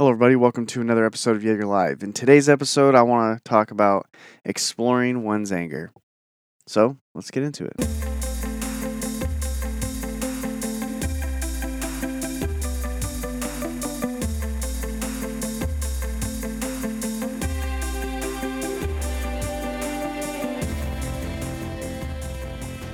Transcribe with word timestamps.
Hello, 0.00 0.12
everybody. 0.12 0.34
Welcome 0.34 0.64
to 0.68 0.80
another 0.80 1.04
episode 1.04 1.36
of 1.36 1.44
Jaeger 1.44 1.66
Live. 1.66 2.02
In 2.02 2.14
today's 2.14 2.48
episode, 2.48 2.94
I 2.94 3.02
want 3.02 3.36
to 3.36 3.44
talk 3.44 3.70
about 3.70 4.06
exploring 4.46 5.24
one's 5.24 5.52
anger. 5.52 5.92
So, 6.66 6.96
let's 7.14 7.30
get 7.30 7.42
into 7.42 7.66
it. 7.66 7.74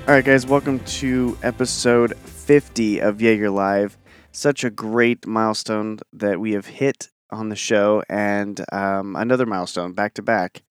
All 0.08 0.12
right, 0.12 0.24
guys, 0.24 0.44
welcome 0.44 0.80
to 0.80 1.38
episode 1.44 2.18
50 2.18 2.98
of 2.98 3.22
Jaeger 3.22 3.50
Live. 3.50 3.96
Such 4.36 4.64
a 4.64 4.70
great 4.70 5.26
milestone 5.26 5.98
that 6.12 6.38
we 6.38 6.52
have 6.52 6.66
hit 6.66 7.08
on 7.30 7.48
the 7.48 7.56
show, 7.56 8.02
and 8.06 8.62
um, 8.70 9.16
another 9.16 9.46
milestone 9.46 9.94
back 9.94 10.12
to 10.12 10.22
back. 10.22 10.62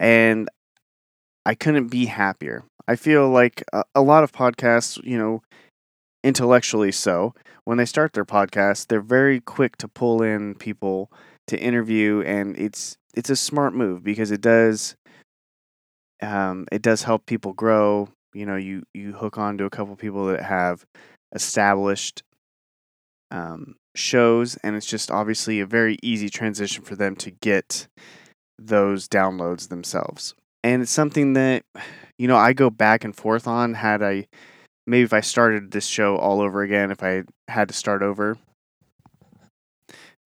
And 0.00 0.48
I 1.46 1.54
couldn't 1.54 1.86
be 1.86 2.06
happier. 2.06 2.64
I 2.88 2.96
feel 2.96 3.28
like 3.30 3.62
a, 3.72 3.84
a 3.94 4.02
lot 4.02 4.24
of 4.24 4.32
podcasts, 4.32 5.00
you 5.04 5.16
know, 5.16 5.40
intellectually 6.24 6.90
so, 6.90 7.32
when 7.62 7.78
they 7.78 7.84
start 7.84 8.12
their 8.12 8.24
podcast, 8.24 8.88
they're 8.88 9.00
very 9.00 9.40
quick 9.40 9.76
to 9.76 9.86
pull 9.86 10.20
in 10.20 10.56
people 10.56 11.12
to 11.46 11.56
interview, 11.56 12.24
and 12.26 12.58
it's 12.58 12.96
it's 13.14 13.30
a 13.30 13.36
smart 13.36 13.72
move 13.72 14.02
because 14.02 14.32
it 14.32 14.40
does 14.40 14.96
um, 16.22 16.66
it 16.72 16.82
does 16.82 17.04
help 17.04 17.24
people 17.26 17.52
grow 17.52 18.08
you 18.34 18.46
know 18.46 18.56
you 18.56 18.82
you 18.94 19.12
hook 19.12 19.38
on 19.38 19.58
to 19.58 19.64
a 19.64 19.70
couple 19.70 19.94
people 19.94 20.26
that 20.26 20.42
have 20.42 20.84
established 21.32 22.24
um, 23.30 23.76
shows 23.94 24.56
and 24.56 24.76
it's 24.76 24.86
just 24.86 25.10
obviously 25.10 25.60
a 25.60 25.66
very 25.66 25.98
easy 26.02 26.28
transition 26.28 26.82
for 26.82 26.96
them 26.96 27.16
to 27.16 27.30
get 27.30 27.88
those 28.58 29.08
downloads 29.08 29.68
themselves. 29.68 30.34
And 30.62 30.82
it's 30.82 30.90
something 30.90 31.32
that 31.34 31.64
you 32.18 32.28
know 32.28 32.36
i 32.36 32.52
go 32.52 32.68
back 32.68 33.02
and 33.02 33.16
forth 33.16 33.48
on 33.48 33.72
had 33.72 34.02
i 34.02 34.26
maybe 34.86 35.04
if 35.04 35.14
i 35.14 35.20
started 35.20 35.70
this 35.70 35.86
show 35.86 36.16
all 36.16 36.42
over 36.42 36.60
again 36.60 36.90
if 36.90 37.02
i 37.02 37.22
had 37.48 37.66
to 37.68 37.74
start 37.74 38.02
over 38.02 38.36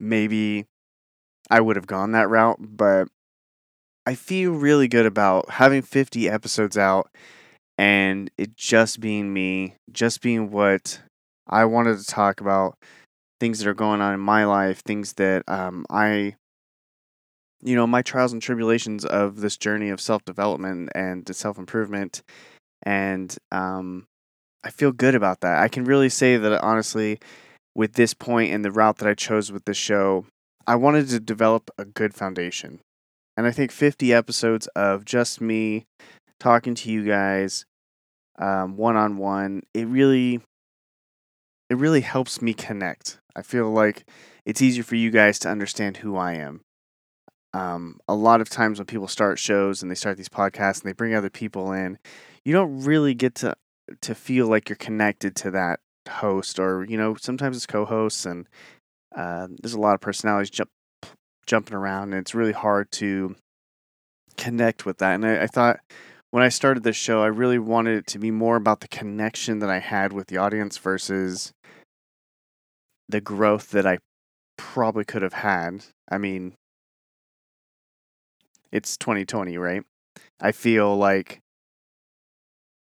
maybe 0.01 0.67
i 1.51 1.61
would 1.61 1.77
have 1.77 1.87
gone 1.87 2.11
that 2.11 2.29
route 2.29 2.59
but 2.59 3.07
i 4.07 4.15
feel 4.17 4.51
really 4.51 4.89
good 4.89 5.07
about 5.07 5.49
having 5.51 5.83
50 5.83 6.29
episodes 6.29 6.77
out 6.77 7.09
and 7.79 8.31
it 8.39 8.57
just 8.57 9.01
being 9.01 9.33
me, 9.33 9.75
just 9.93 10.21
being 10.21 10.51
what 10.51 11.01
I 11.47 11.65
wanted 11.65 11.99
to 11.99 12.07
talk 12.07 12.41
about, 12.41 12.77
things 13.41 13.59
that 13.59 13.69
are 13.69 13.75
going 13.75 14.01
on 14.01 14.15
in 14.15 14.21
my 14.21 14.45
life, 14.45 14.81
things 14.81 15.15
that 15.15 15.43
um, 15.49 15.85
I, 15.91 16.37
you 17.63 17.75
know, 17.75 17.87
my 17.87 18.03
trials 18.03 18.33
and 18.33 18.41
tribulations 18.41 19.05
of 19.05 19.41
this 19.41 19.57
journey 19.57 19.91
of 19.91 20.01
self 20.01 20.25
development 20.25 20.91
and 20.95 21.29
self 21.35 21.59
improvement. 21.59 22.23
And 22.85 23.37
um, 23.53 24.07
I 24.65 24.71
feel 24.71 24.93
good 24.93 25.15
about 25.15 25.41
that. 25.41 25.59
I 25.63 25.69
can 25.69 25.85
really 25.85 26.09
say 26.09 26.37
that 26.37 26.63
honestly, 26.63 27.19
with 27.75 27.95
this 27.95 28.15
point 28.15 28.53
and 28.53 28.65
the 28.65 28.71
route 28.71 28.99
that 28.99 29.09
I 29.09 29.15
chose 29.15 29.51
with 29.51 29.65
this 29.65 29.77
show, 29.77 30.27
I 30.67 30.77
wanted 30.77 31.09
to 31.09 31.21
develop 31.21 31.71
a 31.77 31.85
good 31.85 32.15
foundation. 32.15 32.81
And 33.37 33.47
I 33.47 33.51
think 33.51 33.73
50 33.73 34.13
episodes 34.13 34.69
of 34.69 35.05
just 35.05 35.41
me 35.41 35.85
talking 36.39 36.75
to 36.77 36.91
you 36.91 37.05
guys 37.05 37.65
one 38.39 38.97
on 38.97 39.17
one, 39.17 39.63
it 39.75 39.87
really 39.87 40.41
it 41.75 41.79
really 41.79 42.03
helps 42.03 42.41
me 42.41 42.55
connect. 42.55 43.19
I 43.35 43.43
feel 43.43 43.69
like 43.69 44.09
it's 44.47 44.63
easier 44.63 44.85
for 44.85 44.95
you 44.95 45.11
guys 45.11 45.41
to 45.41 45.49
understand 45.49 45.97
who 45.97 46.17
I 46.17 46.35
am. 46.35 46.61
Um, 47.53 47.99
a 48.07 48.15
lot 48.15 48.41
of 48.41 48.49
times 48.49 48.79
when 48.79 48.87
people 48.87 49.09
start 49.09 49.41
shows 49.41 49.83
and 49.83 49.91
they 49.91 49.97
start 49.97 50.17
these 50.17 50.29
podcasts 50.29 50.81
and 50.81 50.89
they 50.89 50.93
bring 50.93 51.17
other 51.17 51.31
people 51.31 51.73
in, 51.73 51.99
you 52.45 52.53
don't 52.53 52.85
really 52.85 53.13
get 53.13 53.35
to 53.37 53.57
to 54.01 54.15
feel 54.15 54.47
like 54.47 54.69
you're 54.69 54.77
connected 54.77 55.35
to 55.37 55.51
that 55.51 55.81
host 56.09 56.59
or 56.59 56.85
you 56.89 56.97
know 56.97 57.17
sometimes 57.17 57.57
it's 57.57 57.67
co-hosts 57.67 58.25
and 58.25 58.47
uh, 59.15 59.47
there's 59.61 59.75
a 59.75 59.81
lot 59.81 59.95
of 59.95 60.01
personalities 60.01 60.51
jump 60.51 60.71
jumping 61.47 61.75
around 61.75 62.13
and 62.13 62.21
it's 62.21 62.35
really 62.35 62.53
hard 62.53 62.91
to 62.91 63.37
connect 64.39 64.87
with 64.87 64.99
that 64.99 65.15
and 65.15 65.27
I, 65.27 65.43
I 65.43 65.47
thought 65.47 65.81
when 66.35 66.43
I 66.43 66.49
started 66.49 66.83
this 66.83 66.97
show, 66.97 67.23
I 67.23 67.29
really 67.29 67.61
wanted 67.61 67.97
it 67.97 68.09
to 68.09 68.19
be 68.19 68.33
more 68.33 68.57
about 68.57 68.81
the 68.81 68.89
connection 68.89 69.61
that 69.61 69.71
I 69.71 69.79
had 69.79 70.13
with 70.13 70.27
the 70.27 70.37
audience 70.37 70.79
versus 70.79 71.53
the 73.09 73.21
growth 73.21 73.71
that 73.71 73.87
I 73.87 73.99
probably 74.57 75.05
could 75.05 75.23
have 75.23 75.33
had. 75.35 75.85
I 76.11 76.19
mean, 76.19 76.55
it's 78.73 78.97
2020, 78.97 79.57
right? 79.59 79.83
I 80.41 80.53
feel 80.53 80.97
like 80.97 81.41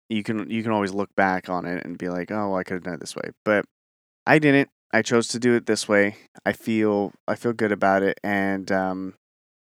you 0.08 0.22
can 0.22 0.50
you 0.50 0.62
can 0.62 0.72
always 0.72 0.92
look 0.92 1.14
back 1.16 1.48
on 1.48 1.64
it 1.66 1.84
and 1.84 1.96
be 1.98 2.08
like, 2.08 2.30
"Oh, 2.30 2.50
well, 2.50 2.56
I 2.56 2.64
could 2.64 2.74
have 2.74 2.82
done 2.84 2.94
it 2.94 3.00
this 3.00 3.16
way." 3.16 3.30
But 3.44 3.64
I 4.26 4.38
didn't. 4.38 4.70
I 4.92 5.02
chose 5.02 5.28
to 5.28 5.38
do 5.40 5.54
it 5.54 5.66
this 5.66 5.88
way. 5.88 6.16
I 6.46 6.52
feel 6.52 7.12
I 7.28 7.36
feel 7.36 7.52
good 7.52 7.72
about 7.72 8.02
it 8.02 8.18
and 8.24 8.70
um 8.72 9.14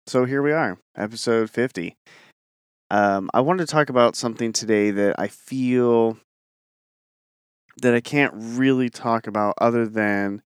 so 0.06 0.24
here 0.26 0.42
we 0.42 0.52
are, 0.52 0.78
episode 0.96 1.50
50. 1.50 1.96
Um, 2.90 3.30
I 3.34 3.40
wanted 3.40 3.66
to 3.66 3.72
talk 3.72 3.90
about 3.90 4.16
something 4.16 4.52
today 4.52 4.90
that 4.92 5.16
I 5.18 5.28
feel 5.28 6.18
that 7.82 7.94
I 7.94 8.00
can't 8.00 8.32
really 8.34 8.90
talk 8.90 9.26
about 9.26 9.54
other 9.60 9.86
than 9.86 10.42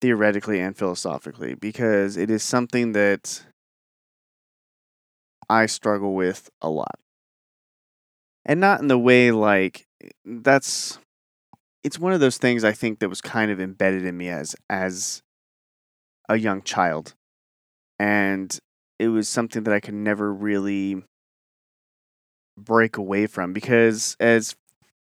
theoretically 0.00 0.60
and 0.60 0.76
philosophically 0.76 1.54
because 1.54 2.16
it 2.16 2.30
is 2.30 2.42
something 2.42 2.92
that 2.92 3.44
I 5.48 5.66
struggle 5.66 6.14
with 6.14 6.50
a 6.60 6.68
lot. 6.70 6.98
And 8.44 8.60
not 8.60 8.80
in 8.80 8.88
the 8.88 8.98
way 8.98 9.30
like 9.30 9.86
that's 10.24 10.98
it's 11.84 11.98
one 11.98 12.12
of 12.12 12.20
those 12.20 12.38
things 12.38 12.64
I 12.64 12.72
think 12.72 13.00
that 13.00 13.08
was 13.08 13.20
kind 13.20 13.50
of 13.50 13.60
embedded 13.60 14.04
in 14.06 14.16
me 14.16 14.28
as 14.28 14.56
as 14.70 15.22
a 16.28 16.36
young 16.36 16.62
child. 16.62 17.14
And 17.98 18.56
it 18.98 19.08
was 19.08 19.28
something 19.28 19.64
that 19.64 19.74
I 19.74 19.80
could 19.80 19.94
never 19.94 20.32
really 20.32 21.02
break 22.56 22.96
away 22.96 23.26
from 23.26 23.52
because 23.52 24.16
as 24.20 24.54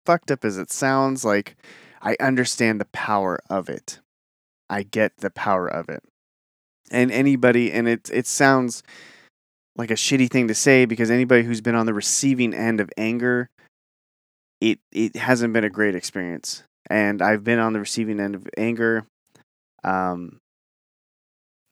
fucked 0.07 0.31
up 0.31 0.45
as 0.45 0.57
it 0.57 0.71
sounds 0.71 1.25
like 1.25 1.57
I 2.01 2.15
understand 2.21 2.79
the 2.79 2.87
power 2.93 3.41
of 3.49 3.67
it. 3.67 3.99
I 4.69 4.83
get 4.83 5.17
the 5.17 5.29
power 5.29 5.67
of 5.67 5.89
it. 5.89 6.01
And 6.89 7.11
anybody 7.11 7.73
and 7.73 7.89
it 7.89 8.09
it 8.13 8.25
sounds 8.25 8.83
like 9.75 9.91
a 9.91 9.95
shitty 9.95 10.31
thing 10.31 10.47
to 10.47 10.55
say 10.55 10.85
because 10.85 11.11
anybody 11.11 11.43
who's 11.43 11.59
been 11.59 11.75
on 11.75 11.85
the 11.85 11.93
receiving 11.93 12.53
end 12.53 12.79
of 12.79 12.89
anger 12.95 13.49
it 14.61 14.79
it 14.93 15.17
hasn't 15.17 15.51
been 15.51 15.65
a 15.65 15.69
great 15.69 15.93
experience. 15.93 16.63
And 16.89 17.21
I've 17.21 17.43
been 17.43 17.59
on 17.59 17.73
the 17.73 17.81
receiving 17.81 18.21
end 18.21 18.35
of 18.35 18.47
anger 18.57 19.05
um 19.83 20.39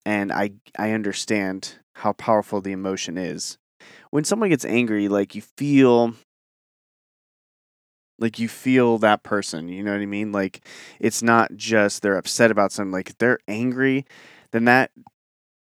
and 0.06 0.34
I 0.34 0.52
I 0.78 0.92
understand 0.92 1.76
how 1.96 2.12
powerful 2.12 2.60
the 2.60 2.74
emotion 2.74 3.18
is 3.18 3.58
when 4.10 4.26
someone 4.26 4.50
gets 4.50 4.66
angry, 4.66 5.08
like 5.08 5.36
you 5.36 5.42
feel 5.58 6.16
like 8.20 8.40
you 8.40 8.48
feel 8.48 8.98
that 9.00 9.24
person, 9.24 9.70
you 9.70 9.84
know 9.84 9.92
what 9.92 10.02
I 10.02 10.06
mean? 10.06 10.32
Like 10.32 10.66
it's 11.00 11.22
not 11.22 11.56
just 11.56 12.02
they're 12.02 12.18
upset 12.18 12.52
about 12.52 12.72
something, 12.72 12.92
like 12.92 13.10
if 13.10 13.18
they're 13.18 13.40
angry, 13.48 14.06
then 14.52 14.66
that 14.66 14.92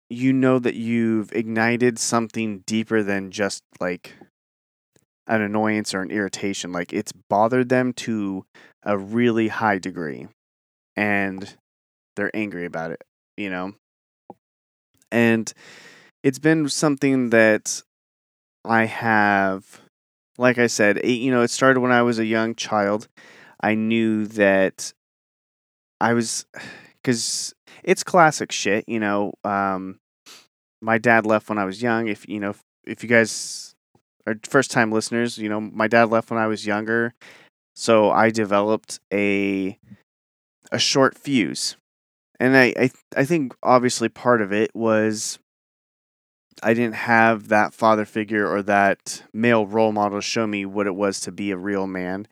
you 0.09 0.31
know 0.31 0.59
that 0.59 0.75
you've 0.75 1.31
ignited 1.33 1.97
something 1.97 2.59
deeper 2.67 3.01
than 3.01 3.31
just 3.31 3.63
like 3.79 4.13
an 5.27 5.41
annoyance 5.41 5.93
or 5.93 6.01
an 6.01 6.11
irritation. 6.11 6.71
Like 6.71 6.93
it's 6.93 7.11
bothered 7.29 7.69
them 7.69 7.93
to 7.93 8.45
a 8.83 8.97
really 8.97 9.47
high 9.47 9.79
degree 9.79 10.27
and 10.95 11.55
they're 12.15 12.35
angry 12.35 12.65
about 12.65 12.91
it, 12.91 13.03
you 13.35 13.49
know? 13.49 13.73
And 15.11 15.51
it's 16.23 16.39
been 16.39 16.69
something 16.69 17.29
that 17.31 17.81
I 18.63 18.85
have, 18.85 19.81
like 20.37 20.57
I 20.57 20.67
said, 20.67 20.97
it, 20.97 21.07
you 21.07 21.31
know, 21.31 21.41
it 21.41 21.49
started 21.49 21.79
when 21.79 21.91
I 21.91 22.01
was 22.01 22.19
a 22.19 22.25
young 22.25 22.55
child. 22.55 23.07
I 23.61 23.75
knew 23.75 24.25
that 24.27 24.93
I 26.01 26.13
was, 26.13 26.45
because 27.03 27.53
it's 27.83 28.03
classic 28.03 28.51
shit, 28.51 28.85
you 28.87 28.99
know. 28.99 29.33
Um, 29.43 29.99
my 30.81 30.97
dad 30.97 31.25
left 31.25 31.49
when 31.49 31.57
I 31.57 31.65
was 31.65 31.81
young. 31.81 32.07
If 32.07 32.27
you 32.27 32.39
know, 32.39 32.51
if, 32.51 32.61
if 32.85 33.03
you 33.03 33.09
guys 33.09 33.75
are 34.27 34.35
first 34.43 34.71
time 34.71 34.91
listeners, 34.91 35.37
you 35.37 35.49
know, 35.49 35.61
my 35.61 35.87
dad 35.87 36.09
left 36.09 36.29
when 36.29 36.39
I 36.39 36.47
was 36.47 36.65
younger, 36.65 37.13
so 37.75 38.11
I 38.11 38.29
developed 38.29 38.99
a 39.13 39.77
a 40.71 40.79
short 40.79 41.17
fuse, 41.17 41.75
and 42.39 42.55
I 42.57 42.73
I, 42.77 42.89
I 43.15 43.25
think 43.25 43.55
obviously 43.63 44.09
part 44.09 44.41
of 44.41 44.51
it 44.51 44.71
was 44.75 45.39
I 46.63 46.73
didn't 46.73 46.95
have 46.95 47.49
that 47.49 47.73
father 47.73 48.05
figure 48.05 48.47
or 48.47 48.61
that 48.63 49.23
male 49.33 49.65
role 49.65 49.91
model 49.91 50.21
show 50.21 50.47
me 50.47 50.65
what 50.65 50.87
it 50.87 50.95
was 50.95 51.19
to 51.21 51.31
be 51.31 51.51
a 51.51 51.57
real 51.57 51.87
man. 51.87 52.27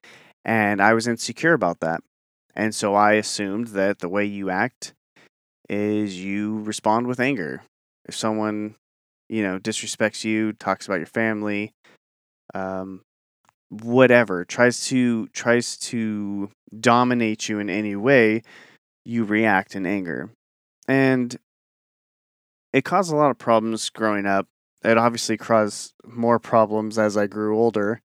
And 0.45 0.81
I 0.81 0.93
was 0.93 1.07
insecure 1.07 1.53
about 1.53 1.79
that. 1.81 2.01
And 2.55 2.73
so 2.73 2.95
I 2.95 3.13
assumed 3.13 3.67
that 3.67 3.99
the 3.99 4.09
way 4.09 4.25
you 4.25 4.49
act 4.49 4.93
is 5.69 6.23
you 6.23 6.59
respond 6.59 7.07
with 7.07 7.19
anger. 7.19 7.63
If 8.05 8.15
someone, 8.15 8.75
you 9.29 9.43
know, 9.43 9.59
disrespects 9.59 10.23
you, 10.23 10.53
talks 10.53 10.85
about 10.85 10.97
your 10.97 11.05
family, 11.05 11.71
um, 12.53 13.01
whatever, 13.69 14.45
tries 14.45 14.85
to 14.87 15.27
tries 15.27 15.77
to 15.77 16.51
dominate 16.79 17.49
you 17.49 17.59
in 17.59 17.69
any 17.69 17.95
way, 17.95 18.43
you 19.05 19.23
react 19.23 19.75
in 19.75 19.85
anger. 19.85 20.29
And 20.87 21.37
it 22.73 22.83
caused 22.83 23.13
a 23.13 23.15
lot 23.15 23.31
of 23.31 23.37
problems 23.37 23.89
growing 23.91 24.25
up. 24.25 24.47
It 24.83 24.97
obviously 24.97 25.37
caused 25.37 25.93
more 26.03 26.39
problems 26.39 26.97
as 26.97 27.15
I 27.15 27.27
grew 27.27 27.57
older. 27.57 28.01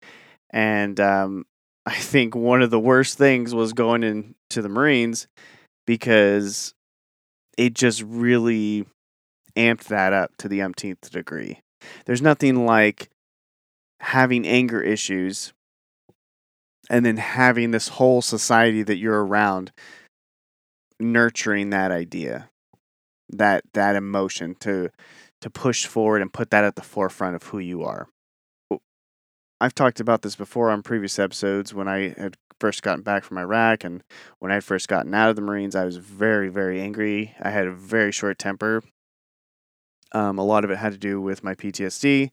And 0.50 1.00
um, 1.00 1.45
I 1.85 1.95
think 1.95 2.35
one 2.35 2.62
of 2.62 2.71
the 2.71 2.79
worst 2.79 3.17
things 3.17 3.53
was 3.53 3.73
going 3.73 4.03
into 4.03 4.62
the 4.62 4.69
Marines 4.69 5.27
because 5.85 6.73
it 7.57 7.73
just 7.75 8.01
really 8.01 8.85
amped 9.56 9.85
that 9.85 10.12
up 10.12 10.31
to 10.38 10.50
the 10.50 10.62
umpteenth 10.62 11.09
degree. 11.12 11.59
There's 12.06 12.21
nothing 12.21 12.65
like 12.65 13.09
having 14.01 14.47
anger 14.47 14.81
issues 14.81 15.53
and 16.89 17.06
then 17.06 17.17
having 17.17 17.71
this 17.71 17.88
whole 17.88 18.21
society 18.21 18.83
that 18.83 18.97
you're 18.97 19.23
around 19.23 19.71
nurturing 21.00 21.69
that 21.69 21.91
idea 21.91 22.50
that 23.30 23.63
that 23.74 23.95
emotion 23.95 24.56
to 24.62 24.89
to 25.42 25.50
push 25.50 25.86
forward 25.86 26.22
and 26.22 26.33
put 26.33 26.50
that 26.51 26.63
at 26.63 26.75
the 26.75 26.81
forefront 26.81 27.36
of 27.36 27.44
who 27.44 27.60
you 27.60 27.83
are. 27.83 28.07
I've 29.62 29.75
talked 29.75 30.00
about 30.00 30.22
this 30.22 30.36
before 30.36 30.69
on 30.69 30.83
previous 30.83 31.18
episodes 31.18 31.74
when 31.74 31.88
i 31.88 32.13
had 32.18 32.36
first 32.60 32.83
gotten 32.83 33.04
back 33.04 33.24
from 33.24 33.38
iraq 33.38 33.83
and 33.83 34.04
when 34.39 34.51
i 34.51 34.56
had 34.56 34.63
first 34.63 34.88
gotten 34.88 35.13
out 35.13 35.30
of 35.30 35.36
the 35.36 35.42
marines 35.42 35.75
i 35.75 35.86
was 35.86 35.98
very 35.98 36.50
very 36.50 36.81
angry. 36.81 37.33
I 37.42 37.50
had 37.50 37.68
a 37.68 37.72
very 37.72 38.12
short 38.12 38.38
temper. 38.38 38.81
Um, 40.12 40.38
a 40.38 40.45
lot 40.45 40.63
of 40.63 40.72
it 40.72 40.77
had 40.77 40.94
to 40.94 41.00
do 41.00 41.19
with 41.19 41.44
my 41.44 41.56
ptsd 41.56 42.31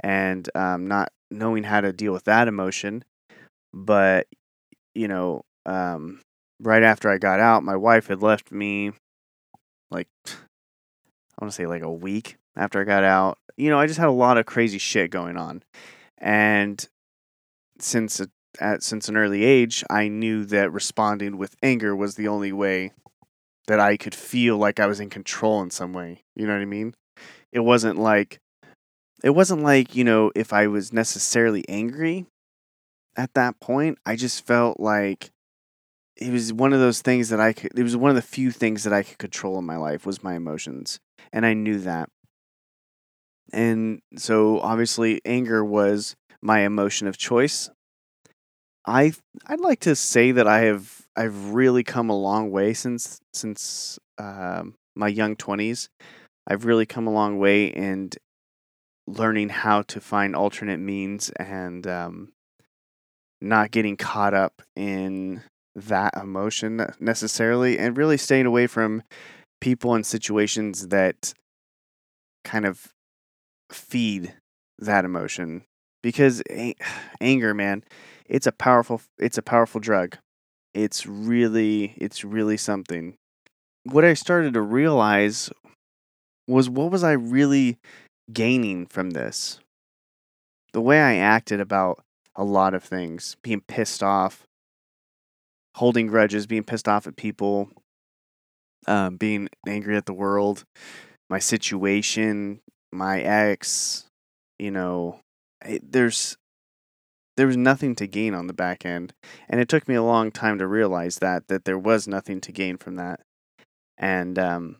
and 0.00 0.48
um, 0.54 0.86
not 0.86 1.12
knowing 1.30 1.64
how 1.64 1.80
to 1.80 1.92
deal 1.92 2.12
with 2.12 2.24
that 2.24 2.48
emotion 2.48 3.04
but 3.72 4.26
you 4.94 5.06
know 5.06 5.44
um, 5.66 6.20
right 6.60 6.82
after 6.82 7.10
I 7.10 7.18
got 7.18 7.40
out, 7.40 7.62
my 7.62 7.76
wife 7.76 8.08
had 8.08 8.22
left 8.22 8.52
me 8.52 8.92
like 9.90 10.08
I 10.26 11.44
want 11.44 11.52
to 11.52 11.56
say 11.56 11.66
like 11.66 11.82
a 11.82 11.92
week 11.92 12.36
after 12.56 12.80
I 12.80 12.84
got 12.84 13.04
out. 13.04 13.38
You 13.56 13.70
know, 13.70 13.78
I 13.78 13.86
just 13.86 13.98
had 13.98 14.08
a 14.08 14.12
lot 14.12 14.38
of 14.38 14.46
crazy 14.46 14.78
shit 14.78 15.10
going 15.10 15.36
on. 15.36 15.62
And 16.18 16.86
since 17.78 18.20
a, 18.20 18.28
at 18.58 18.82
since 18.82 19.08
an 19.08 19.16
early 19.16 19.44
age, 19.44 19.84
I 19.90 20.08
knew 20.08 20.44
that 20.46 20.72
responding 20.72 21.38
with 21.38 21.56
anger 21.62 21.94
was 21.94 22.14
the 22.14 22.28
only 22.28 22.52
way 22.52 22.92
that 23.66 23.80
I 23.80 23.96
could 23.96 24.14
feel 24.14 24.58
like 24.58 24.80
I 24.80 24.86
was 24.86 25.00
in 25.00 25.10
control 25.10 25.62
in 25.62 25.70
some 25.70 25.92
way. 25.92 26.24
You 26.34 26.46
know 26.46 26.54
what 26.54 26.62
I 26.62 26.66
mean? 26.66 26.94
It 27.52 27.60
wasn't 27.60 27.98
like 27.98 28.40
it 29.22 29.30
wasn't 29.30 29.62
like, 29.62 29.94
you 29.94 30.04
know, 30.04 30.32
if 30.34 30.52
I 30.52 30.66
was 30.66 30.92
necessarily 30.92 31.64
angry 31.68 32.26
at 33.16 33.34
that 33.34 33.60
point, 33.60 33.98
I 34.06 34.16
just 34.16 34.46
felt 34.46 34.80
like 34.80 35.30
it 36.20 36.30
was 36.30 36.52
one 36.52 36.72
of 36.72 36.80
those 36.80 37.00
things 37.00 37.30
that 37.30 37.40
I 37.40 37.52
could 37.52 37.72
it 37.76 37.82
was 37.82 37.96
one 37.96 38.10
of 38.10 38.16
the 38.16 38.22
few 38.22 38.50
things 38.50 38.84
that 38.84 38.92
I 38.92 39.02
could 39.02 39.18
control 39.18 39.58
in 39.58 39.64
my 39.64 39.76
life 39.76 40.04
was 40.04 40.22
my 40.22 40.34
emotions 40.34 41.00
and 41.32 41.46
I 41.46 41.54
knew 41.54 41.78
that. 41.80 42.08
And 43.52 44.00
so 44.16 44.60
obviously 44.60 45.20
anger 45.24 45.64
was 45.64 46.14
my 46.42 46.60
emotion 46.60 47.08
of 47.08 47.16
choice. 47.16 47.70
I 48.86 49.12
I'd 49.46 49.60
like 49.60 49.80
to 49.80 49.96
say 49.96 50.32
that 50.32 50.46
I 50.46 50.60
have 50.60 51.06
I've 51.16 51.52
really 51.52 51.82
come 51.82 52.10
a 52.10 52.18
long 52.18 52.50
way 52.50 52.74
since 52.74 53.20
since 53.32 53.98
um, 54.18 54.74
my 54.94 55.08
young 55.08 55.36
20s. 55.36 55.88
I've 56.46 56.64
really 56.64 56.86
come 56.86 57.06
a 57.06 57.12
long 57.12 57.38
way 57.38 57.66
in 57.66 58.10
learning 59.06 59.48
how 59.48 59.82
to 59.82 60.00
find 60.00 60.36
alternate 60.36 60.78
means 60.78 61.30
and 61.30 61.86
um, 61.86 62.32
not 63.40 63.70
getting 63.70 63.96
caught 63.96 64.34
up 64.34 64.62
in 64.76 65.42
that 65.74 66.14
emotion 66.16 66.84
necessarily 66.98 67.78
and 67.78 67.96
really 67.96 68.16
staying 68.16 68.46
away 68.46 68.66
from 68.66 69.02
people 69.60 69.94
and 69.94 70.04
situations 70.04 70.88
that 70.88 71.32
kind 72.44 72.64
of 72.64 72.88
feed 73.70 74.34
that 74.78 75.04
emotion. 75.04 75.62
Because 76.02 76.42
anger 77.20 77.54
man 77.54 77.84
it's 78.30 78.46
a 78.46 78.52
powerful 78.52 79.02
it's 79.18 79.38
a 79.38 79.42
powerful 79.42 79.80
drug. 79.80 80.16
It's 80.72 81.04
really 81.04 81.94
it's 81.96 82.24
really 82.24 82.56
something. 82.56 83.14
What 83.84 84.04
i 84.04 84.14
started 84.14 84.54
to 84.54 84.62
realize 84.62 85.50
was 86.46 86.70
what 86.70 86.90
was 86.90 87.04
i 87.04 87.12
really 87.12 87.78
gaining 88.32 88.86
from 88.86 89.10
this? 89.10 89.58
The 90.72 90.80
way 90.80 91.00
i 91.00 91.16
acted 91.16 91.60
about 91.60 92.00
a 92.36 92.44
lot 92.44 92.74
of 92.74 92.84
things 92.84 93.36
being 93.42 93.62
pissed 93.66 94.02
off 94.02 94.44
holding 95.80 96.06
grudges, 96.06 96.46
being 96.46 96.62
pissed 96.62 96.86
off 96.86 97.06
at 97.06 97.16
people, 97.16 97.70
um, 98.86 99.16
being 99.16 99.48
angry 99.66 99.96
at 99.96 100.04
the 100.04 100.12
world, 100.12 100.64
my 101.30 101.38
situation, 101.38 102.60
my 102.92 103.22
ex, 103.22 104.04
you 104.58 104.70
know, 104.70 105.20
it, 105.64 105.90
there's 105.90 106.36
there 107.38 107.46
was 107.46 107.56
nothing 107.56 107.94
to 107.94 108.06
gain 108.06 108.34
on 108.34 108.46
the 108.46 108.52
back 108.52 108.84
end, 108.84 109.14
and 109.48 109.58
it 109.58 109.70
took 109.70 109.88
me 109.88 109.94
a 109.94 110.02
long 110.02 110.30
time 110.30 110.58
to 110.58 110.66
realize 110.66 111.16
that 111.20 111.48
that 111.48 111.64
there 111.64 111.78
was 111.78 112.06
nothing 112.06 112.42
to 112.42 112.52
gain 112.52 112.76
from 112.76 112.96
that, 112.96 113.20
and 113.96 114.38
um, 114.38 114.76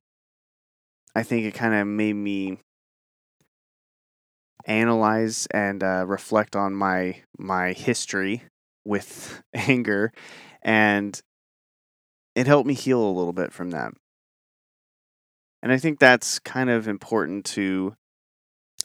I 1.17 1.23
think 1.23 1.47
it 1.47 1.55
kind 1.55 1.73
of 1.73 1.87
made 1.87 2.13
me 2.13 2.59
analyze 4.67 5.47
and 5.51 5.83
uh, 5.83 6.05
reflect 6.07 6.55
on 6.55 6.75
my 6.75 7.23
my 7.39 7.73
history 7.73 8.43
with 8.85 9.43
anger 9.55 10.13
and 10.63 11.21
it 12.35 12.47
helped 12.47 12.67
me 12.67 12.75
heal 12.75 13.03
a 13.03 13.11
little 13.11 13.33
bit 13.33 13.53
from 13.53 13.71
that. 13.71 13.93
And 15.63 15.73
I 15.73 15.79
think 15.79 15.99
that's 15.99 16.39
kind 16.39 16.71
of 16.71 16.89
important 16.89 17.45
to 17.47 17.95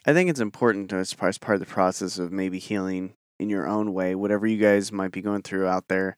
I 0.08 0.14
think 0.14 0.30
it's 0.30 0.40
important 0.40 0.90
part, 0.90 1.30
as 1.30 1.38
part 1.38 1.56
of 1.56 1.60
the 1.60 1.74
process 1.74 2.20
of 2.20 2.32
maybe 2.32 2.60
healing 2.60 3.16
in 3.40 3.50
your 3.50 3.68
own 3.68 3.94
way, 3.94 4.14
whatever 4.14 4.46
you 4.46 4.58
guys 4.58 4.92
might 4.92 5.12
be 5.12 5.22
going 5.22 5.42
through 5.42 5.68
out 5.68 5.88
there. 5.88 6.18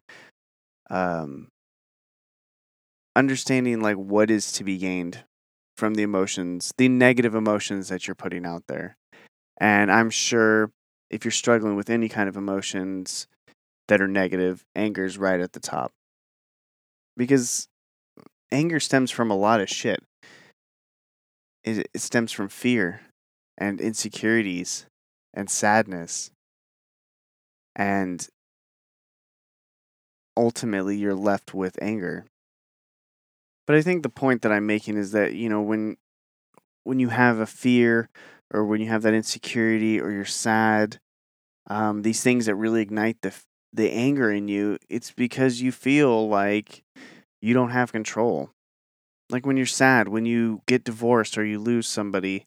Um, 0.89 1.47
understanding 3.15 3.81
like 3.81 3.95
what 3.95 4.29
is 4.29 4.51
to 4.53 4.63
be 4.63 4.77
gained 4.77 5.23
from 5.77 5.93
the 5.93 6.03
emotions, 6.03 6.71
the 6.77 6.89
negative 6.89 7.33
emotions 7.33 7.87
that 7.87 8.07
you're 8.07 8.15
putting 8.15 8.45
out 8.45 8.63
there. 8.67 8.97
And 9.59 9.91
I'm 9.91 10.09
sure 10.09 10.71
if 11.09 11.23
you're 11.23 11.31
struggling 11.31 11.75
with 11.75 11.89
any 11.89 12.09
kind 12.09 12.27
of 12.27 12.35
emotions, 12.35 13.27
that 13.87 14.01
are 14.01 14.07
negative, 14.07 14.65
anger 14.75 15.05
is 15.05 15.17
right 15.17 15.39
at 15.39 15.53
the 15.53 15.59
top. 15.59 15.91
Because 17.15 17.67
anger 18.51 18.79
stems 18.79 19.11
from 19.11 19.31
a 19.31 19.35
lot 19.37 19.61
of 19.61 19.69
shit. 19.69 20.03
It, 21.63 21.87
it 21.93 22.01
stems 22.01 22.31
from 22.31 22.49
fear 22.49 23.01
and 23.57 23.81
insecurities 23.81 24.85
and 25.33 25.49
sadness. 25.49 26.31
And 27.75 28.27
ultimately, 30.35 30.97
you're 30.97 31.13
left 31.15 31.53
with 31.53 31.77
anger. 31.81 32.25
But 33.65 33.75
I 33.75 33.81
think 33.81 34.03
the 34.03 34.09
point 34.09 34.41
that 34.43 34.51
I'm 34.51 34.65
making 34.65 34.97
is 34.97 35.11
that, 35.11 35.33
you 35.33 35.49
know, 35.49 35.61
when 35.61 35.97
when 36.83 36.99
you 36.99 37.09
have 37.09 37.39
a 37.39 37.45
fear 37.45 38.09
or 38.53 38.63
when 38.63 38.79
you 38.79 38.87
have 38.87 39.01
that 39.01 39.13
insecurity 39.13 39.99
or 39.99 40.09
you're 40.09 40.23
sad, 40.23 40.99
um, 41.69 42.01
these 42.01 42.23
things 42.23 42.45
that 42.45 42.55
really 42.55 42.81
ignite 42.81 43.17
the 43.21 43.33
the 43.77 43.91
anger 43.91 44.31
in 44.31 44.47
you, 44.47 44.77
it's 44.89 45.11
because 45.11 45.61
you 45.61 45.71
feel 45.71 46.27
like 46.27 46.83
you 47.41 47.53
don't 47.53 47.69
have 47.69 47.91
control. 47.91 48.49
Like 49.29 49.45
when 49.45 49.55
you're 49.57 49.65
sad, 49.65 50.07
when 50.07 50.25
you 50.25 50.61
get 50.67 50.83
divorced 50.83 51.37
or 51.37 51.45
you 51.45 51.59
lose 51.59 51.87
somebody, 51.87 52.45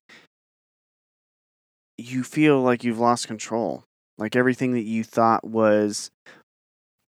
you 1.96 2.22
feel 2.22 2.60
like 2.60 2.84
you've 2.84 2.98
lost 2.98 3.26
control. 3.26 3.84
Like 4.18 4.36
everything 4.36 4.72
that 4.72 4.82
you 4.82 5.04
thought 5.04 5.44
was 5.44 6.10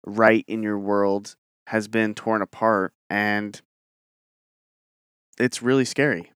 right 0.06 0.44
in 0.46 0.62
your 0.62 0.78
world 0.78 1.34
has 1.68 1.88
been 1.88 2.14
torn 2.14 2.42
apart 2.42 2.92
and 3.08 3.60
it's 5.38 5.62
really 5.62 5.84
scary. 5.84 6.32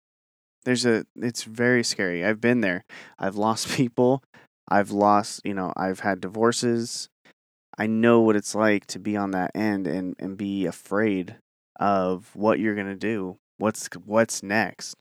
There's 0.64 0.86
a 0.86 1.04
it's 1.16 1.42
very 1.44 1.82
scary. 1.82 2.24
I've 2.24 2.40
been 2.40 2.60
there. 2.60 2.84
I've 3.18 3.36
lost 3.36 3.68
people. 3.76 4.22
I've 4.68 4.92
lost, 4.92 5.40
you 5.44 5.54
know, 5.54 5.72
I've 5.76 6.00
had 6.00 6.20
divorces. 6.20 7.08
I 7.78 7.86
know 7.86 8.20
what 8.20 8.36
it's 8.36 8.54
like 8.54 8.86
to 8.86 8.98
be 8.98 9.16
on 9.16 9.30
that 9.32 9.52
end 9.54 9.86
and, 9.86 10.14
and 10.18 10.36
be 10.36 10.66
afraid 10.66 11.36
of 11.76 12.30
what 12.34 12.60
you're 12.60 12.74
gonna 12.74 12.94
do. 12.94 13.38
What's 13.58 13.88
what's 14.04 14.42
next? 14.42 14.94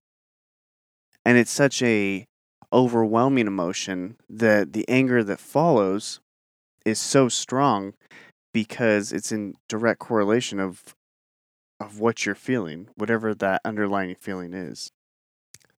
And 1.25 1.37
it's 1.37 1.51
such 1.51 1.81
a 1.81 2.25
overwhelming 2.73 3.47
emotion 3.47 4.17
that 4.29 4.73
the 4.73 4.87
anger 4.87 5.23
that 5.23 5.39
follows 5.39 6.19
is 6.85 6.99
so 6.99 7.27
strong 7.27 7.93
because 8.53 9.11
it's 9.11 9.31
in 9.31 9.55
direct 9.67 9.99
correlation 9.99 10.59
of 10.59 10.95
of 11.79 11.99
what 11.99 12.25
you're 12.25 12.35
feeling, 12.35 12.87
whatever 12.95 13.33
that 13.33 13.61
underlying 13.65 14.15
feeling 14.15 14.53
is. 14.53 14.91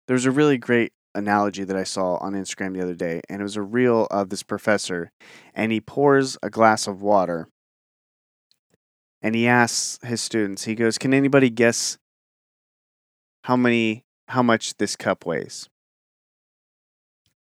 There's 0.06 0.26
a 0.26 0.30
really 0.30 0.58
great 0.58 0.92
analogy 1.14 1.64
that 1.64 1.76
I 1.76 1.84
saw 1.84 2.16
on 2.16 2.34
Instagram 2.34 2.74
the 2.74 2.82
other 2.82 2.94
day, 2.94 3.20
and 3.28 3.40
it 3.40 3.44
was 3.44 3.56
a 3.56 3.62
reel 3.62 4.06
of 4.10 4.30
this 4.30 4.42
professor, 4.42 5.10
and 5.54 5.72
he 5.72 5.80
pours 5.80 6.36
a 6.42 6.50
glass 6.50 6.86
of 6.86 7.02
water, 7.02 7.48
and 9.22 9.34
he 9.34 9.46
asks 9.46 9.98
his 10.06 10.20
students, 10.20 10.64
he 10.64 10.74
goes, 10.74 10.98
"Can 10.98 11.14
anybody 11.14 11.50
guess 11.50 11.98
how 13.44 13.56
many, 13.56 14.04
how 14.28 14.42
much 14.42 14.76
this 14.76 14.96
cup 14.96 15.26
weighs?" 15.26 15.68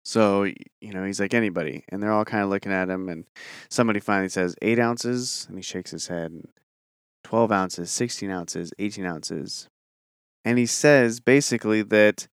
So 0.06 0.44
you 0.44 0.94
know, 0.94 1.06
he's 1.06 1.20
like 1.20 1.34
anybody, 1.34 1.86
and 1.90 2.02
they're 2.02 2.12
all 2.12 2.26
kind 2.26 2.44
of 2.44 2.50
looking 2.50 2.72
at 2.74 2.90
him, 2.90 3.10
and 3.10 3.26
somebody 3.70 4.00
finally 4.00 4.30
says 4.30 4.56
eight 4.62 4.80
ounces, 4.80 5.46
and 5.48 5.58
he 5.58 5.64
shakes 5.64 5.92
his 5.92 6.08
head. 6.08 6.32
And 6.32 6.48
12 7.24 7.52
ounces, 7.52 7.92
16 7.92 8.30
ounces, 8.30 8.74
18 8.80 9.06
ounces. 9.06 9.68
And 10.46 10.58
he 10.58 10.66
says 10.66 11.20
basically 11.20 11.82
that 11.84 12.28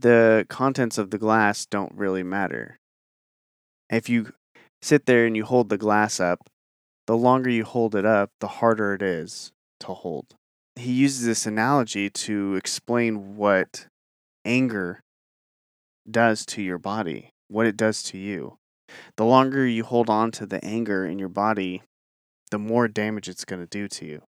the 0.00 0.46
contents 0.48 0.98
of 0.98 1.10
the 1.10 1.18
glass 1.18 1.66
don't 1.66 1.92
really 1.94 2.22
matter. 2.22 2.78
If 3.90 4.08
you 4.08 4.32
sit 4.82 5.06
there 5.06 5.26
and 5.26 5.36
you 5.36 5.44
hold 5.44 5.68
the 5.68 5.78
glass 5.78 6.20
up, 6.20 6.48
the 7.06 7.16
longer 7.16 7.50
you 7.50 7.64
hold 7.64 7.94
it 7.94 8.06
up, 8.06 8.30
the 8.40 8.48
harder 8.48 8.94
it 8.94 9.02
is 9.02 9.52
to 9.80 9.88
hold. 9.88 10.34
He 10.76 10.92
uses 10.92 11.24
this 11.24 11.46
analogy 11.46 12.10
to 12.10 12.56
explain 12.56 13.36
what 13.36 13.86
anger 14.44 15.00
does 16.10 16.44
to 16.46 16.62
your 16.62 16.78
body, 16.78 17.30
what 17.48 17.66
it 17.66 17.76
does 17.76 18.02
to 18.04 18.18
you. 18.18 18.58
The 19.16 19.24
longer 19.24 19.66
you 19.66 19.84
hold 19.84 20.10
on 20.10 20.30
to 20.32 20.46
the 20.46 20.64
anger 20.64 21.06
in 21.06 21.18
your 21.18 21.28
body, 21.28 21.82
the 22.50 22.58
more 22.58 22.88
damage 22.88 23.28
it's 23.28 23.44
going 23.44 23.60
to 23.62 23.66
do 23.66 23.88
to 23.88 24.06
you. 24.06 24.22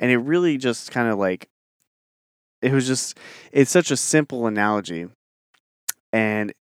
And 0.00 0.10
it 0.10 0.18
really 0.18 0.56
just 0.56 0.90
kind 0.90 1.08
of 1.08 1.18
like, 1.18 1.48
it 2.62 2.72
was 2.72 2.86
just, 2.86 3.18
it's 3.52 3.70
such 3.70 3.90
a 3.90 3.96
simple 3.96 4.46
analogy. 4.46 5.08
And 6.12 6.52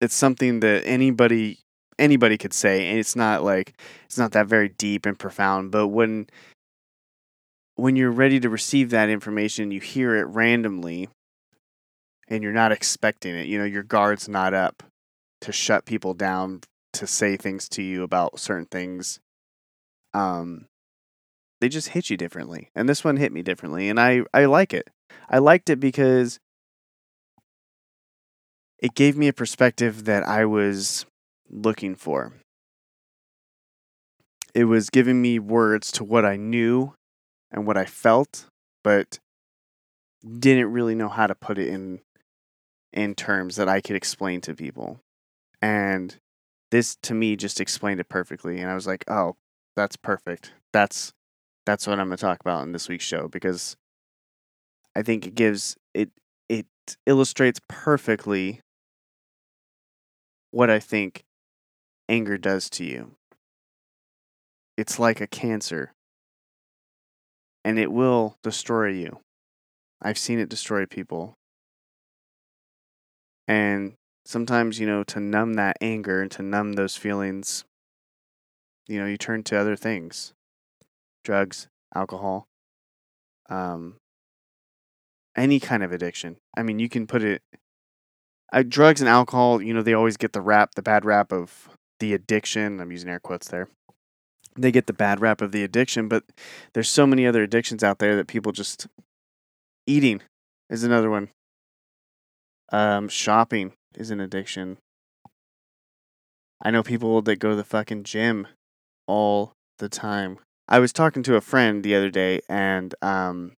it's 0.00 0.14
something 0.14 0.60
that 0.60 0.84
anybody 0.86 1.58
anybody 1.98 2.38
could 2.38 2.52
say 2.52 2.88
and 2.88 2.98
it's 2.98 3.16
not 3.16 3.42
like 3.42 3.74
it's 4.04 4.18
not 4.18 4.32
that 4.32 4.46
very 4.46 4.68
deep 4.68 5.04
and 5.04 5.18
profound 5.18 5.70
but 5.70 5.88
when 5.88 6.28
when 7.74 7.96
you're 7.96 8.10
ready 8.10 8.38
to 8.38 8.48
receive 8.48 8.90
that 8.90 9.08
information 9.08 9.70
you 9.70 9.80
hear 9.80 10.14
it 10.14 10.26
randomly 10.28 11.08
and 12.28 12.42
you're 12.42 12.52
not 12.52 12.70
expecting 12.70 13.34
it 13.34 13.46
you 13.46 13.58
know 13.58 13.64
your 13.64 13.82
guard's 13.82 14.28
not 14.28 14.54
up 14.54 14.82
to 15.40 15.52
shut 15.52 15.84
people 15.84 16.14
down 16.14 16.60
to 16.92 17.06
say 17.06 17.36
things 17.36 17.68
to 17.68 17.82
you 17.82 18.02
about 18.02 18.38
certain 18.38 18.66
things 18.66 19.18
um 20.14 20.66
they 21.60 21.68
just 21.68 21.88
hit 21.88 22.10
you 22.10 22.16
differently 22.16 22.70
and 22.74 22.88
this 22.88 23.04
one 23.04 23.16
hit 23.16 23.32
me 23.32 23.42
differently 23.42 23.88
and 23.88 23.98
i 24.00 24.22
i 24.32 24.44
like 24.44 24.72
it. 24.72 24.88
I 25.30 25.38
liked 25.38 25.68
it 25.68 25.80
because 25.80 26.38
it 28.78 28.94
gave 28.94 29.16
me 29.16 29.28
a 29.28 29.32
perspective 29.32 30.04
that 30.04 30.26
i 30.26 30.44
was 30.44 31.06
looking 31.50 31.94
for. 31.94 32.34
It 34.54 34.64
was 34.64 34.90
giving 34.90 35.20
me 35.20 35.38
words 35.38 35.92
to 35.92 36.04
what 36.04 36.24
i 36.24 36.36
knew 36.36 36.94
and 37.50 37.66
what 37.66 37.76
i 37.76 37.84
felt 37.84 38.46
but 38.84 39.18
didn't 40.38 40.72
really 40.72 40.94
know 40.94 41.08
how 41.08 41.26
to 41.26 41.34
put 41.34 41.58
it 41.58 41.68
in 41.68 42.00
in 42.92 43.14
terms 43.14 43.56
that 43.56 43.68
i 43.68 43.80
could 43.80 43.96
explain 43.96 44.40
to 44.42 44.54
people. 44.54 45.00
And 45.60 46.16
this 46.70 46.96
to 47.02 47.14
me 47.14 47.34
just 47.36 47.60
explained 47.60 48.00
it 48.00 48.08
perfectly 48.08 48.60
and 48.60 48.70
i 48.70 48.74
was 48.74 48.86
like 48.86 49.04
oh 49.08 49.36
that's 49.78 49.96
perfect. 49.96 50.54
That's 50.72 51.12
that's 51.68 51.86
what 51.86 51.98
i'm 51.98 52.08
going 52.08 52.16
to 52.16 52.20
talk 52.20 52.40
about 52.40 52.62
in 52.64 52.72
this 52.72 52.88
week's 52.88 53.04
show 53.04 53.28
because 53.28 53.76
i 54.96 55.02
think 55.02 55.26
it 55.26 55.34
gives 55.34 55.76
it 55.92 56.10
it 56.48 56.66
illustrates 57.06 57.60
perfectly 57.68 58.60
what 60.50 60.70
i 60.70 60.78
think 60.78 61.24
anger 62.08 62.38
does 62.38 62.70
to 62.70 62.84
you. 62.84 63.12
It's 64.76 64.98
like 64.98 65.20
a 65.20 65.26
cancer. 65.26 65.92
And 67.64 67.78
it 67.78 67.92
will 67.92 68.36
destroy 68.42 68.90
you. 68.90 69.20
I've 70.00 70.18
seen 70.18 70.38
it 70.38 70.48
destroy 70.48 70.86
people. 70.86 71.34
And 73.46 73.94
sometimes, 74.24 74.78
you 74.78 74.86
know, 74.86 75.04
to 75.04 75.20
numb 75.20 75.54
that 75.54 75.76
anger 75.80 76.22
and 76.22 76.30
to 76.32 76.42
numb 76.42 76.74
those 76.74 76.96
feelings, 76.96 77.64
you 78.86 78.98
know, 78.98 79.06
you 79.06 79.18
turn 79.18 79.42
to 79.44 79.58
other 79.58 79.76
things 79.76 80.32
drugs, 81.24 81.68
alcohol, 81.94 82.46
um, 83.48 83.96
any 85.36 85.60
kind 85.60 85.82
of 85.82 85.92
addiction. 85.92 86.36
I 86.56 86.62
mean, 86.62 86.78
you 86.78 86.88
can 86.88 87.06
put 87.06 87.22
it, 87.22 87.42
uh, 88.52 88.62
drugs 88.66 89.00
and 89.00 89.08
alcohol, 89.08 89.62
you 89.62 89.74
know, 89.74 89.82
they 89.82 89.94
always 89.94 90.16
get 90.16 90.32
the 90.32 90.40
rap, 90.40 90.74
the 90.74 90.82
bad 90.82 91.04
rap 91.04 91.32
of 91.32 91.68
the 92.00 92.14
addiction. 92.14 92.80
I'm 92.80 92.92
using 92.92 93.10
air 93.10 93.20
quotes 93.20 93.48
there. 93.48 93.68
They 94.56 94.72
get 94.72 94.86
the 94.86 94.92
bad 94.92 95.20
rap 95.20 95.40
of 95.40 95.52
the 95.52 95.62
addiction, 95.62 96.08
but 96.08 96.24
there's 96.74 96.88
so 96.88 97.06
many 97.06 97.26
other 97.26 97.42
addictions 97.42 97.84
out 97.84 97.98
there 97.98 98.16
that 98.16 98.26
people 98.26 98.52
just 98.52 98.88
eating 99.86 100.22
is 100.68 100.82
another 100.82 101.10
one. 101.10 101.28
Um, 102.70 103.08
shopping, 103.08 103.72
is 103.94 104.10
an 104.10 104.20
addiction. 104.20 104.78
I 106.62 106.70
know 106.70 106.82
people 106.82 107.22
that 107.22 107.38
go 107.38 107.50
to 107.50 107.56
the 107.56 107.64
fucking 107.64 108.04
gym 108.04 108.46
all 109.06 109.52
the 109.78 109.88
time. 109.88 110.38
I 110.68 110.78
was 110.78 110.92
talking 110.92 111.22
to 111.24 111.36
a 111.36 111.40
friend 111.40 111.82
the 111.82 111.94
other 111.94 112.10
day 112.10 112.40
and 112.48 112.94
um 113.02 113.52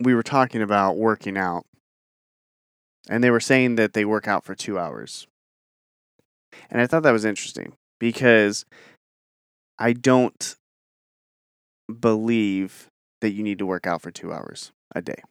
we 0.00 0.14
were 0.14 0.22
talking 0.22 0.60
about 0.60 0.96
working 0.96 1.38
out. 1.38 1.64
And 3.08 3.22
they 3.22 3.30
were 3.30 3.40
saying 3.40 3.76
that 3.76 3.92
they 3.92 4.04
work 4.04 4.26
out 4.26 4.44
for 4.44 4.54
2 4.54 4.78
hours. 4.78 5.26
And 6.70 6.80
I 6.80 6.86
thought 6.86 7.02
that 7.02 7.12
was 7.12 7.24
interesting 7.24 7.74
because 8.00 8.64
I 9.78 9.92
don't 9.92 10.56
believe 12.00 12.88
that 13.20 13.30
you 13.30 13.42
need 13.42 13.58
to 13.58 13.66
work 13.66 13.86
out 13.86 14.02
for 14.02 14.10
2 14.10 14.32
hours 14.32 14.72
a 14.94 15.02
day. 15.02 15.22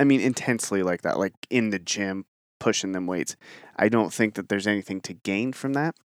I 0.00 0.04
mean, 0.04 0.20
intensely 0.20 0.82
like 0.82 1.02
that, 1.02 1.18
like 1.18 1.34
in 1.50 1.70
the 1.70 1.78
gym, 1.78 2.24
pushing 2.60 2.92
them 2.92 3.06
weights. 3.06 3.36
I 3.76 3.88
don't 3.88 4.12
think 4.12 4.34
that 4.34 4.48
there's 4.48 4.66
anything 4.66 5.00
to 5.02 5.12
gain 5.12 5.52
from 5.52 5.72
that. 5.72 5.96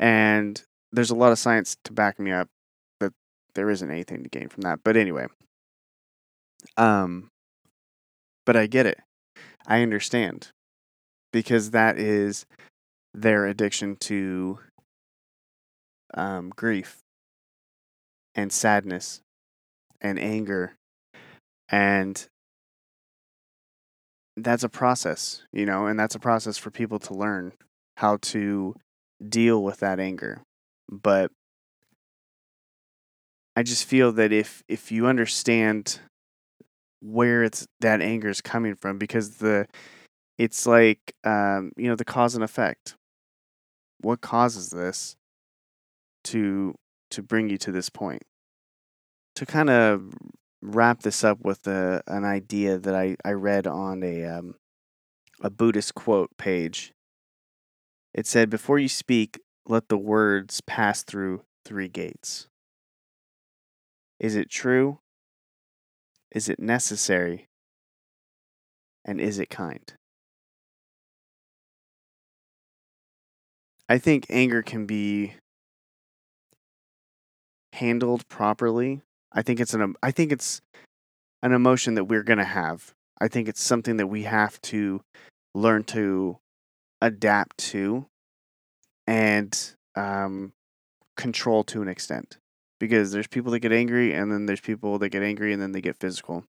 And 0.00 0.62
there's 0.92 1.10
a 1.10 1.14
lot 1.14 1.32
of 1.32 1.38
science 1.38 1.76
to 1.84 1.92
back 1.92 2.18
me 2.18 2.32
up 2.32 2.48
that 3.00 3.12
there 3.54 3.70
isn't 3.70 3.90
anything 3.90 4.22
to 4.22 4.28
gain 4.28 4.48
from 4.48 4.62
that. 4.62 4.80
But 4.84 4.96
anyway, 4.96 5.26
um, 6.76 7.30
but 8.44 8.56
I 8.56 8.66
get 8.66 8.86
it. 8.86 9.00
I 9.66 9.82
understand 9.82 10.48
because 11.32 11.70
that 11.72 11.98
is 11.98 12.46
their 13.12 13.46
addiction 13.46 13.96
to 13.96 14.58
um, 16.14 16.50
grief 16.54 16.98
and 18.34 18.52
sadness 18.52 19.20
and 20.00 20.18
anger 20.18 20.76
and 21.68 22.28
that's 24.36 24.62
a 24.62 24.68
process, 24.68 25.42
you 25.52 25.64
know, 25.64 25.86
and 25.86 25.98
that's 25.98 26.14
a 26.14 26.20
process 26.20 26.58
for 26.58 26.70
people 26.70 26.98
to 27.00 27.14
learn 27.14 27.52
how 27.96 28.18
to 28.18 28.74
deal 29.26 29.62
with 29.62 29.80
that 29.80 29.98
anger. 29.98 30.42
But 30.90 31.30
I 33.56 33.62
just 33.62 33.84
feel 33.84 34.12
that 34.12 34.32
if 34.32 34.62
if 34.68 34.92
you 34.92 35.06
understand 35.06 36.00
where 37.00 37.42
it's 37.42 37.66
that 37.80 38.00
anger 38.00 38.28
is 38.28 38.40
coming 38.40 38.74
from 38.74 38.98
because 38.98 39.36
the 39.38 39.66
it's 40.38 40.66
like 40.66 41.14
um, 41.24 41.72
you 41.76 41.88
know 41.88 41.96
the 41.96 42.04
cause 42.04 42.34
and 42.34 42.44
effect 42.44 42.96
what 44.00 44.20
causes 44.20 44.70
this 44.70 45.16
to 46.24 46.74
to 47.10 47.22
bring 47.22 47.48
you 47.48 47.58
to 47.58 47.72
this 47.72 47.88
point 47.88 48.22
to 49.34 49.46
kind 49.46 49.70
of 49.70 50.14
wrap 50.62 51.02
this 51.02 51.22
up 51.22 51.38
with 51.44 51.66
a, 51.66 52.02
an 52.06 52.24
idea 52.24 52.78
that 52.78 52.94
I, 52.94 53.16
I 53.24 53.32
read 53.32 53.66
on 53.66 54.02
a 54.02 54.24
um, 54.24 54.54
a 55.40 55.50
Buddhist 55.50 55.94
quote 55.94 56.30
page. 56.38 56.92
It 58.14 58.26
said, 58.26 58.48
"Before 58.50 58.78
you 58.78 58.88
speak, 58.88 59.40
let 59.66 59.88
the 59.88 59.98
words 59.98 60.60
pass 60.60 61.02
through 61.02 61.42
three 61.64 61.88
gates. 61.88 62.48
Is 64.18 64.34
it 64.34 64.50
true? 64.50 65.00
Is 66.30 66.48
it 66.48 66.58
necessary? 66.58 67.48
And 69.04 69.20
is 69.20 69.38
it 69.38 69.50
kind?" 69.50 69.92
I 73.88 73.98
think 73.98 74.26
anger 74.30 74.62
can 74.62 74.86
be 74.86 75.34
handled 77.72 78.26
properly 78.28 79.02
I 79.36 79.42
think 79.42 79.60
it's 79.60 79.74
an 79.74 79.94
I 80.02 80.10
think 80.10 80.32
it's 80.32 80.62
an 81.42 81.52
emotion 81.52 81.94
that 81.94 82.04
we're 82.04 82.22
going 82.22 82.38
to 82.38 82.44
have. 82.44 82.94
I 83.20 83.28
think 83.28 83.48
it's 83.48 83.62
something 83.62 83.98
that 83.98 84.06
we 84.06 84.22
have 84.22 84.60
to 84.62 85.02
learn 85.54 85.84
to 85.84 86.38
adapt 87.02 87.58
to. 87.58 88.06
And 89.06 89.74
um, 89.94 90.52
control 91.16 91.64
to 91.64 91.82
an 91.82 91.88
extent 91.88 92.38
because 92.78 93.12
there's 93.12 93.26
people 93.26 93.52
that 93.52 93.60
get 93.60 93.72
angry 93.72 94.12
and 94.12 94.30
then 94.30 94.46
there's 94.46 94.60
people 94.60 94.98
that 94.98 95.08
get 95.08 95.22
angry 95.22 95.52
and 95.52 95.62
then 95.62 95.72
they 95.72 95.80
get 95.80 95.96
physical. 95.98 96.44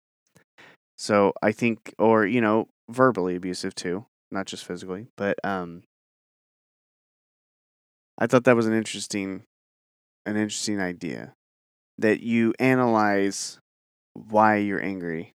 So 0.97 1.33
I 1.43 1.53
think, 1.53 1.95
or 1.99 2.27
you 2.27 2.41
know, 2.41 2.69
verbally 2.89 3.35
abusive 3.37 3.75
too, 3.75 4.07
not 4.31 4.47
just 4.47 4.65
physically. 4.65 5.09
But 5.17 5.39
um, 5.45 5.83
I 8.19 8.27
thought 8.27 8.45
that 8.45 8.57
was 8.57 8.67
an 8.67 8.75
interesting, 8.75 9.43
an 10.27 10.37
interesting 10.37 10.81
idea 10.81 11.35
that 11.99 12.21
you 12.21 12.55
analyze 12.59 13.59
why 14.15 14.57
you're 14.57 14.83
angry. 14.83 15.33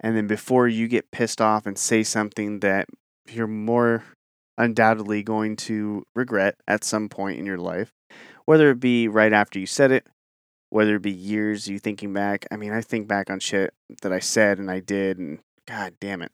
And 0.00 0.16
then 0.16 0.26
before 0.26 0.68
you 0.68 0.88
get 0.88 1.10
pissed 1.10 1.40
off 1.40 1.66
and 1.66 1.76
say 1.76 2.02
something 2.02 2.60
that 2.60 2.88
you're 3.28 3.46
more 3.46 4.04
undoubtedly 4.58 5.22
going 5.22 5.56
to 5.56 6.04
regret 6.14 6.56
at 6.66 6.84
some 6.84 7.08
point 7.08 7.38
in 7.38 7.46
your 7.46 7.56
life, 7.58 7.92
whether 8.44 8.70
it 8.70 8.80
be 8.80 9.08
right 9.08 9.32
after 9.32 9.58
you 9.58 9.66
said 9.66 9.92
it, 9.92 10.06
whether 10.68 10.96
it 10.96 11.02
be 11.02 11.12
years 11.12 11.68
you 11.68 11.78
thinking 11.78 12.12
back. 12.12 12.46
I 12.50 12.56
mean, 12.56 12.72
I 12.72 12.82
think 12.82 13.08
back 13.08 13.30
on 13.30 13.40
shit 13.40 13.72
that 14.02 14.12
I 14.12 14.18
said 14.18 14.58
and 14.58 14.70
I 14.70 14.80
did, 14.80 15.18
and 15.18 15.38
god 15.66 15.94
damn 16.00 16.20
it. 16.20 16.32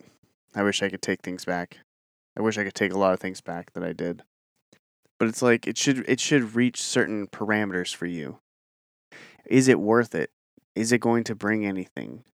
I 0.57 0.63
wish 0.63 0.83
I 0.83 0.89
could 0.89 1.03
take 1.03 1.23
things 1.23 1.45
back. 1.45 1.79
I 2.37 2.43
wish 2.43 2.59
I 2.59 2.65
could 2.65 2.75
take 2.75 2.93
a 2.93 2.99
lot 2.99 3.13
of 3.13 3.21
things 3.21 3.41
back 3.41 3.73
that 3.75 3.85
I 3.85 3.93
did. 3.93 4.23
But 5.19 5.29
it's 5.29 5.43
like 5.43 5.69
it 5.69 5.79
should 5.79 6.05
it 6.09 6.19
should 6.19 6.57
reach 6.57 6.83
certain 6.83 7.29
parameters 7.29 7.95
for 7.95 8.07
you. 8.07 8.39
Is 9.47 9.69
it 9.69 9.79
worth 9.79 10.15
it? 10.15 10.31
Is 10.75 10.91
it 10.91 10.99
going 10.99 11.23
to 11.25 11.35
bring 11.35 11.65
anything? 11.65 12.25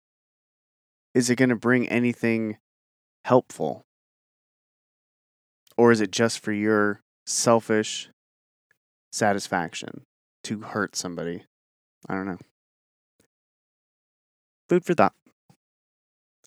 Is 1.13 1.29
it 1.29 1.35
going 1.35 1.49
to 1.49 1.55
bring 1.55 1.87
anything 1.89 2.57
helpful? 3.25 3.85
Or 5.77 5.91
is 5.91 6.01
it 6.01 6.11
just 6.11 6.39
for 6.39 6.51
your 6.51 7.01
selfish 7.25 8.09
satisfaction 9.11 10.03
to 10.43 10.61
hurt 10.61 10.95
somebody? 10.95 11.43
I 12.07 12.15
don't 12.15 12.25
know. 12.25 12.37
Food 14.69 14.85
for 14.85 14.93
thought. 14.93 15.13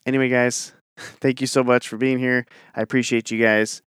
Anyway, 0.05 0.29
guys, 0.29 0.73
thank 0.97 1.41
you 1.41 1.47
so 1.47 1.63
much 1.63 1.87
for 1.87 1.97
being 1.97 2.19
here. 2.19 2.45
I 2.75 2.81
appreciate 2.81 3.31
you 3.31 3.41
guys. 3.41 3.81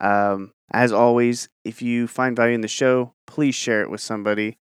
Um, 0.00 0.52
as 0.72 0.92
always, 0.92 1.48
if 1.64 1.82
you 1.82 2.06
find 2.06 2.36
value 2.36 2.54
in 2.54 2.60
the 2.60 2.68
show, 2.68 3.12
please 3.26 3.54
share 3.54 3.82
it 3.82 3.90
with 3.90 4.00
somebody. 4.00 4.58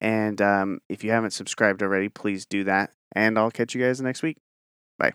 And 0.00 0.40
um, 0.40 0.80
if 0.88 1.04
you 1.04 1.10
haven't 1.10 1.32
subscribed 1.32 1.82
already, 1.82 2.08
please 2.08 2.46
do 2.46 2.64
that. 2.64 2.90
And 3.12 3.38
I'll 3.38 3.50
catch 3.50 3.74
you 3.74 3.82
guys 3.82 4.00
next 4.00 4.22
week. 4.22 4.38
Bye. 4.98 5.12